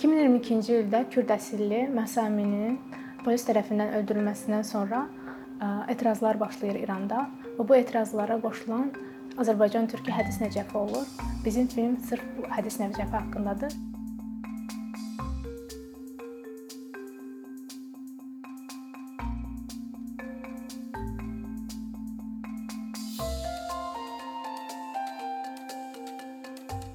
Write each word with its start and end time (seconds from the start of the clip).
2022-ci 0.00 0.78
ildə 0.80 1.02
Kürd 1.12 1.28
əsilli 1.34 1.82
Məhsa 1.92 2.22
Əminin 2.30 2.78
polis 3.20 3.42
tərəfindən 3.44 3.90
öldürülməsindən 3.98 4.64
sonra 4.64 5.02
etirazlar 5.92 6.38
başlayır 6.40 6.78
İranda 6.80 7.26
və 7.58 7.66
bu 7.68 7.76
etirazlara 7.76 8.38
qoşulan 8.40 8.88
Azərbaycan 9.36 9.90
türkü 9.92 10.16
Hədis 10.16 10.40
Nəcəfi 10.40 10.72
olur. 10.80 11.04
Bizim 11.44 11.68
film 11.68 11.98
sırf 12.08 12.24
bu 12.38 12.48
Hədis 12.48 12.80
Nəcəfi 12.80 13.12
haqqındadır. 13.12 13.76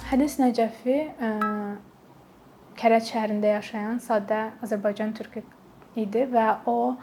Hədis 0.09 0.41
Nəcəfi 0.41 1.03
Kərəc 2.75 3.07
şəhərində 3.07 3.55
yaşayan 3.55 4.01
sadə 4.03 4.39
Azərbaycan 4.65 5.13
türkü 5.15 5.43
idi 5.95 6.25
və 6.31 6.45
o 6.67 6.95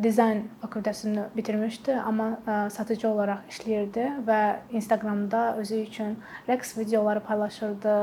dizayn 0.00 0.44
fakültəsini 0.62 1.26
bitirmişdi, 1.36 1.96
amma 1.98 2.68
satıcı 2.72 3.08
olaraq 3.08 3.50
işləyirdi 3.50 4.06
və 4.28 4.40
Instagramda 4.78 5.42
özü 5.60 5.80
üçün 5.88 6.14
rəqs 6.48 6.76
videoları 6.78 7.20
paylaşırdı, 7.26 7.96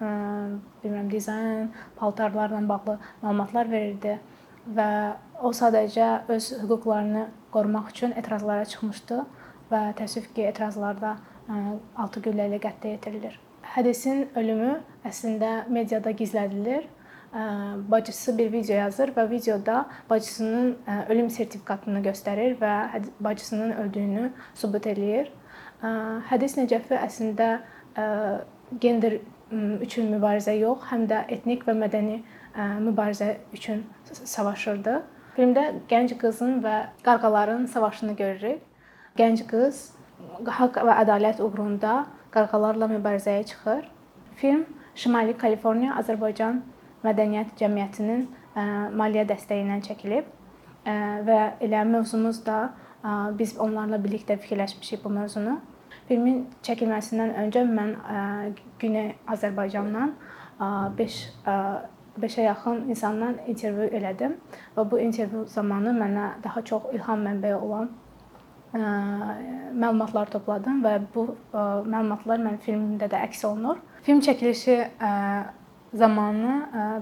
bilmirəm, 0.00 1.10
dizayn, 1.12 1.68
paltarlarla 1.96 2.62
bağlı 2.68 2.96
məlumatlar 3.22 3.70
verirdi 3.70 4.16
və 4.76 4.88
o 5.42 5.52
sadəcə 5.56 6.08
öz 6.32 6.48
hüquqlarını 6.62 7.26
qorumaq 7.52 7.92
üçün 7.92 8.16
etirazlara 8.16 8.64
çıxmışdı 8.64 9.20
və 9.70 9.84
təəssüf 10.00 10.32
ki, 10.34 10.48
etirazlarda 10.48 11.16
6 11.50 12.24
güllə 12.24 12.48
ilə 12.50 12.60
qətlə 12.64 12.96
yetirilir. 12.96 13.38
Hədisin 13.70 14.24
ölümü 14.34 14.80
əslində 15.06 15.68
mediada 15.70 16.10
gizlədilir. 16.10 16.88
Bacısı 17.90 18.32
bir 18.38 18.48
video 18.52 18.76
yazır 18.76 19.12
və 19.14 19.28
videoda 19.30 19.84
bacısının 20.10 20.72
ölüm 21.08 21.30
sertifikatını 21.30 22.02
göstərir 22.02 22.56
və 22.58 23.04
bacısının 23.20 23.76
öldüyünü 23.84 24.32
sübut 24.58 24.90
eləyir. 24.90 25.30
Hədis 26.32 26.58
Nəcəfi 26.58 26.98
əslində 26.98 27.52
gender 28.82 29.20
üçün 29.86 30.10
mübarizə 30.16 30.58
yox, 30.58 30.90
həm 30.90 31.06
də 31.06 31.22
etnik 31.30 31.62
və 31.68 31.78
mədəni 31.78 32.20
mübarizə 32.82 33.36
üçün 33.54 33.86
savaşırdı. 34.10 35.00
Filmdə 35.38 35.68
gənc 35.90 36.18
qızın 36.18 36.58
və 36.64 36.88
qarğaların 37.06 37.70
savaşını 37.70 38.18
görürük. 38.18 38.62
Gənc 39.14 39.46
qız 39.46 39.92
haqq 40.58 40.82
və 40.82 41.04
ədalət 41.04 41.38
uğrunda 41.38 42.00
qarğalarla 42.34 42.88
mübarizəyə 42.94 43.44
çıxır. 43.46 43.88
Film 44.36 44.64
Şimali 44.94 45.36
Kaliforniya 45.38 45.96
Azərbaycan 46.00 46.62
Mədəniyyət 47.04 47.54
Cəmiyyətinin 47.60 48.26
maliyyə 48.96 49.26
dəstəyi 49.30 49.66
ilə 49.66 49.80
çəkilib 49.86 50.30
və 51.28 51.38
elə 51.60 51.84
mövzumuz 51.88 52.42
da 52.46 52.72
biz 53.38 53.56
onlarla 53.58 54.00
birlikdə 54.02 54.36
fikirləşmişik 54.40 55.04
bu 55.04 55.14
mövzunu. 55.14 55.60
Filmin 56.08 56.42
çəkilməsindən 56.66 57.36
öncə 57.44 57.64
mən 57.68 57.94
Güney 58.82 59.14
Azərbaycandan 59.30 60.14
5 60.98 61.22
5-ə 62.20 62.42
yaxın 62.42 62.88
insanla 62.90 63.30
intervyu 63.48 63.86
elədim 63.96 64.34
və 64.76 64.84
bu 64.90 64.98
intervyu 65.00 65.44
zamanı 65.48 65.92
mənə 65.96 66.26
daha 66.44 66.62
çox 66.66 66.90
ilham 66.92 67.22
mənbəyi 67.26 67.54
olan 67.54 67.88
məlumatlar 68.74 70.30
topladım 70.30 70.82
və 70.84 70.98
bu 71.14 71.26
məlumatlar 71.52 72.38
mənim 72.38 72.60
filmimdə 72.62 73.08
də 73.10 73.24
əks 73.26 73.44
olunur. 73.48 73.80
Film 74.06 74.20
çəkilişi 74.22 74.76
zamanı 75.94 76.52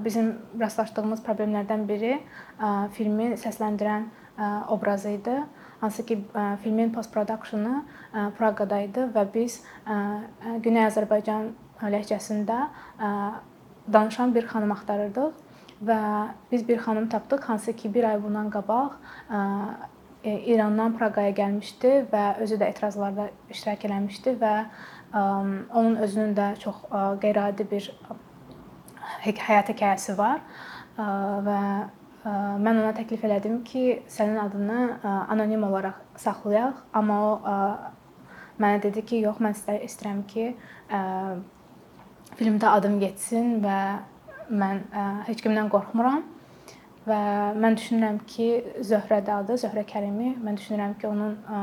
bizim 0.05 0.31
rastlaşdığımız 0.61 1.21
problemlərdən 1.27 1.85
biri 1.89 2.15
filmi 2.97 3.35
səsləndirən 3.37 4.09
obrazı 4.69 5.11
idi. 5.19 5.35
Hansı 5.81 6.07
ki, 6.07 6.25
filmin 6.63 6.93
post 6.93 7.13
productionu 7.15 7.85
Praqada 8.39 8.81
idi 8.83 9.05
və 9.15 9.27
biz 9.35 9.61
Güney 10.65 10.87
Azərbaycan 10.87 11.53
ləhcəsində 11.83 12.63
danışan 13.93 14.35
bir 14.35 14.49
xanım 14.49 14.73
axtarırdıq 14.73 15.33
və 15.85 16.01
biz 16.51 16.65
bir 16.69 16.81
xanım 16.83 17.07
tapdıq, 17.09 17.45
hansı 17.47 17.77
ki, 17.77 17.95
1 17.95 18.05
ay 18.05 18.23
bundan 18.23 18.51
qabaq 18.51 18.97
İrandan 20.25 20.97
Praqaya 20.99 21.31
gəlmişdi 21.31 21.91
və 22.13 22.25
özü 22.43 22.57
də 22.59 22.71
etirazlarda 22.73 23.29
iştirak 23.51 23.85
eləmişdi 23.87 24.35
və 24.41 24.55
onun 25.15 25.97
özünün 25.97 26.35
də 26.37 26.49
çox 26.59 26.81
qeyri-adi 27.23 27.67
bir 27.71 27.87
həyat 29.23 29.71
hekayəsi 29.71 30.17
var. 30.19 30.43
Və 30.99 31.61
mən 32.27 32.81
ona 32.83 32.91
təklif 32.97 33.23
elədim 33.25 33.63
ki, 33.65 34.03
sənin 34.11 34.41
adını 34.43 34.99
anonim 35.31 35.63
olaraq 35.65 36.01
saxlayaq, 36.19 36.83
amma 36.93 37.19
o 37.23 37.39
mənə 38.59 38.83
dedi 38.83 39.05
ki, 39.07 39.23
yox, 39.29 39.39
mən 39.39 39.55
istəyirəm 39.55 40.25
ki, 40.27 40.49
filmdə 42.41 42.75
adım 42.75 42.99
getsin 43.01 43.61
və 43.63 43.79
mən 44.51 44.83
heç 45.31 45.47
kimdən 45.47 45.71
qorxmuram 45.73 46.27
və 47.09 47.21
mən 47.59 47.77
düşünürəm 47.79 48.19
ki, 48.29 48.47
Zöhrədə 48.87 49.39
adı, 49.41 49.57
Zöhrə 49.63 49.85
Kərimi, 49.89 50.35
mən 50.45 50.59
düşünürəm 50.61 50.95
ki, 51.01 51.09
onun 51.09 51.35
ə, 51.49 51.61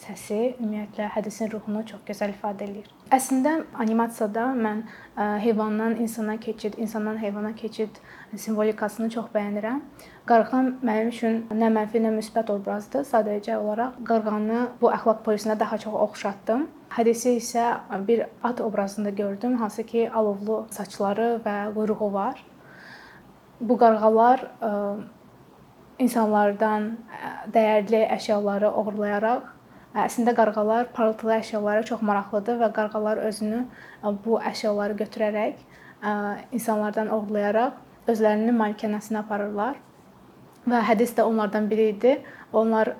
səsi 0.00 0.38
ümumiyyətlə 0.58 1.10
hədisin 1.14 1.52
ruhunu 1.52 1.84
çox 1.88 2.02
gözəl 2.08 2.32
ifadə 2.34 2.66
eləyir. 2.66 2.88
Əslində 3.14 3.54
animasiyada 3.84 4.48
mən 4.56 4.82
ə, 4.84 5.28
heyvandan 5.44 5.96
insana 6.02 6.38
keçid, 6.40 6.78
insandan 6.80 7.20
heyvana 7.20 7.54
keçid 7.56 8.00
simvolikasını 8.36 9.10
çox 9.14 9.30
bəyənirəm. 9.34 9.80
Qarğan 10.28 10.74
mənim 10.84 11.12
üçün 11.12 11.40
nə 11.52 11.70
mənfi, 11.72 12.02
nə 12.04 12.12
müsbət 12.18 12.52
obrazdır. 12.52 13.06
Sadəcə 13.08 13.56
olaraq 13.56 13.96
qarğanı 14.08 14.66
bu 14.80 14.92
əxlaq 14.92 15.24
polisinə 15.24 15.56
daha 15.60 15.78
çox 15.80 15.96
oxşatdım. 16.08 16.68
Hədisi 16.92 17.38
isə 17.38 17.70
bir 18.08 18.26
at 18.42 18.60
obrazında 18.60 19.10
gördüm, 19.10 19.56
hansı 19.60 19.84
ki, 19.88 20.10
alovlu 20.10 20.66
saçları 20.70 21.34
və 21.44 21.58
quyruğu 21.74 22.12
var 22.12 22.44
bu 23.60 23.78
qarğalar 23.78 24.42
e, 24.62 24.70
insanlardan 25.98 26.90
e, 26.92 27.30
dəyərli 27.54 28.04
əşyaları 28.16 28.70
oğurlayaraq 28.70 29.42
e, 29.94 29.98
əslində 30.04 30.34
qarğalar 30.38 30.92
parıltılı 30.94 31.38
əşyalara 31.38 31.84
çox 31.90 32.02
maraqlıdır 32.02 32.60
və 32.62 32.70
qarğalar 32.76 33.22
özünü 33.28 33.64
bu 34.24 34.40
əşyaları 34.52 34.98
götürərək 35.02 35.66
insanlardan 36.54 37.08
oğurlayaraq 37.10 38.08
özlərinin 38.08 38.54
malikanəsinə 38.54 39.24
aparırlar. 39.24 39.80
Və 40.68 40.82
hədis 40.86 41.16
də 41.16 41.24
onlardan 41.26 41.66
biri 41.70 41.88
idi. 41.90 42.12
Onlar 42.52 42.92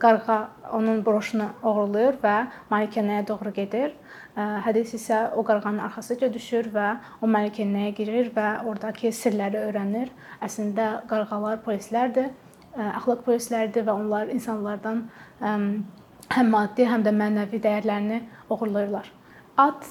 qarğa 0.00 0.38
onun 0.72 1.04
broşunu 1.04 1.48
oğurlayır 1.62 2.18
və 2.22 2.34
malikanəyə 2.70 3.26
doğru 3.28 3.52
gedir. 3.56 3.94
Hədis 4.36 4.92
isə 4.98 5.20
o 5.32 5.44
qarğanın 5.44 5.84
arxasınca 5.86 6.28
düşür 6.32 6.68
və 6.74 6.88
o 7.24 7.28
malikanəyə 7.30 7.94
girir 7.96 8.32
və 8.36 8.48
ordakı 8.68 9.12
sirləri 9.16 9.62
öyrənir. 9.68 10.10
Əslində 10.44 11.06
qarğalar 11.08 11.62
polislərdir, 11.64 12.32
əxlaq 12.76 13.24
polisləridir 13.24 13.86
və 13.88 13.94
onlar 13.96 14.32
insanlardan 14.32 15.06
həm 15.40 16.50
maddi, 16.52 16.84
həm 16.84 17.06
də 17.06 17.14
mənəvi 17.16 17.62
dəyərlərini 17.64 18.20
oğurlayırlar. 18.50 19.08
At 19.56 19.88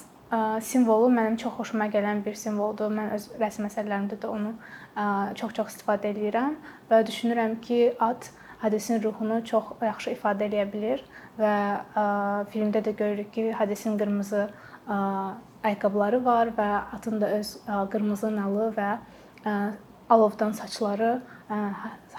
simvolu 0.61 1.09
mənim 1.09 1.37
çox 1.41 1.53
xoşuma 1.57 1.89
gələn 1.89 2.21
bir 2.25 2.37
simvoldur. 2.37 2.93
Mən 2.93 3.13
öz 3.17 3.29
rəsm 3.41 3.65
əsərlərimdə 3.69 4.21
də 4.21 4.29
onu 4.29 4.53
çox-çox 5.39 5.73
istifadə 5.73 6.11
edirəm 6.13 6.57
və 6.89 7.01
düşünürəm 7.07 7.59
ki, 7.65 7.95
at 7.99 8.29
hədisin 8.61 9.03
ruhunu 9.03 9.41
çox 9.45 9.75
yaxşı 9.81 10.15
ifadə 10.15 10.47
edə 10.49 10.65
bilər 10.71 11.03
və 11.39 11.53
ə, 12.01 12.05
filmdə 12.53 12.81
də 12.85 12.95
görürük 12.97 13.31
ki, 13.35 13.49
hədisin 13.59 13.97
qırmızı 13.99 14.43
ə, 14.45 14.99
ayaqqabıları 15.63 16.21
var 16.25 16.53
və 16.57 16.69
atın 16.97 17.21
da 17.21 17.31
öz 17.37 17.55
ə, 17.65 17.81
qırmızı 17.91 18.31
nalı 18.35 18.69
və 18.77 18.91
ə, 19.45 19.55
alovdan 20.09 20.53
saçları 20.57 21.17
ə, 21.49 21.59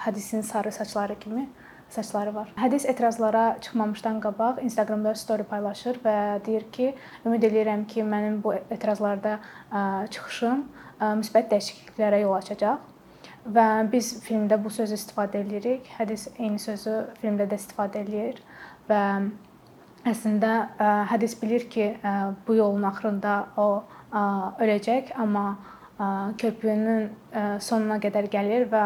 hədisin 0.05 0.43
sarı 0.45 0.71
saçları 0.71 1.19
kimi 1.19 1.47
saçları 1.89 2.33
var. 2.35 2.51
Hədis 2.59 2.85
etirazlara 2.89 3.57
çıxmamışdan 3.61 4.19
qabaq 4.19 4.59
Instagramda 4.63 5.15
story 5.15 5.43
paylaşır 5.47 6.01
və 6.03 6.17
deyir 6.45 6.67
ki, 6.71 6.91
ümid 7.25 7.47
edirəm 7.47 7.87
ki, 7.87 8.03
mənim 8.03 8.41
bu 8.43 8.53
etirazlarda 8.59 9.39
ə, 9.71 9.81
çıxışım 10.11 10.67
ə, 10.99 11.15
müsbət 11.21 11.49
dəyişikliklərə 11.53 12.21
yol 12.25 12.35
açacaq 12.37 12.96
və 13.53 13.67
biz 13.91 14.13
filmdə 14.25 14.57
bu 14.63 14.71
sözü 14.73 14.97
istifadə 14.97 15.41
edirik. 15.43 15.87
Hədis 15.97 16.27
eyni 16.37 16.59
sözü 16.59 16.97
filmdə 17.21 17.47
də 17.49 17.59
istifadə 17.59 18.03
eləyir 18.03 18.41
və 18.89 19.01
əslində 20.07 20.51
hədis 21.11 21.35
bilir 21.41 21.67
ki, 21.71 21.87
bu 22.47 22.55
yolun 22.59 22.85
axırında 22.87 23.37
o 23.59 23.67
öləcək, 24.63 25.15
amma 25.19 25.57
körpüyünün 26.37 27.09
sonuna 27.63 27.97
qədər 28.03 28.27
gəlir 28.31 28.67
və 28.69 28.83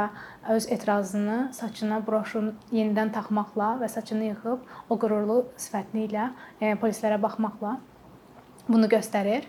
öz 0.56 0.68
etirazını 0.72 1.40
saçına 1.54 2.00
broşun 2.08 2.54
yenidən 2.72 3.12
taxmaqla 3.14 3.74
və 3.82 3.90
saçını 3.92 4.30
yığıb 4.32 4.64
o 4.90 4.98
qürurlu 5.00 5.42
sifəti 5.60 6.06
ilə 6.08 6.30
yəni 6.62 6.80
polislərə 6.80 7.20
baxmaqla 7.22 7.76
bunu 8.70 8.88
göstərir. 8.88 9.44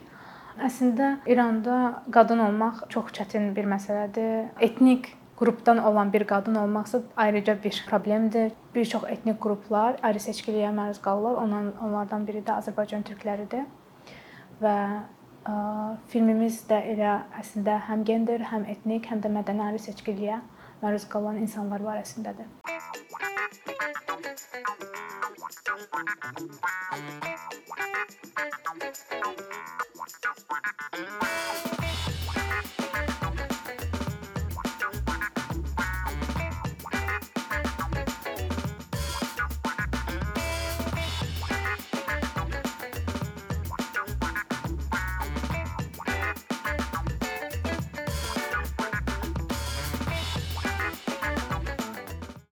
Əslində 0.61 1.17
İranda 1.27 2.05
qadın 2.13 2.43
olmaq 2.45 2.85
çox 2.93 3.13
çətin 3.17 3.53
bir 3.57 3.69
məsələdir. 3.71 4.51
Etnik 4.61 5.09
qrupdan 5.39 5.79
olan 5.79 6.13
bir 6.13 6.27
qadın 6.29 6.55
olmaqsa 6.55 7.01
ayrıca 7.17 7.57
bir 7.65 7.85
problemdir. 7.89 8.53
Bir 8.75 8.85
çox 8.85 9.05
etnik 9.09 9.41
qruplar 9.41 9.97
ayrı 10.03 10.19
seçkiliyə 10.19 10.75
məruz 10.77 11.01
qalırlar. 11.01 11.41
Onların 11.43 11.73
onlardan 11.81 12.27
biri 12.27 12.45
də 12.45 12.59
Azərbaycan 12.61 13.03
türkləridir. 13.09 13.65
Və 14.63 14.77
ə, 15.49 15.55
filmimiz 16.13 16.63
də 16.69 16.83
elə 16.95 17.15
əslində 17.41 17.81
həm 17.89 18.05
gender, 18.05 18.45
həm 18.53 18.69
etnik, 18.69 19.09
həm 19.11 19.25
də 19.25 19.33
mədəni 19.33 19.65
ayrı 19.71 19.81
seçkiliyə 19.89 20.43
məruz 20.83 21.09
qalan 21.09 21.41
insanlar 21.41 21.81
barəsindədir. 21.81 22.47
Thank 29.13 29.41
you. 29.41 29.82
Mm-hmm. 30.95 31.22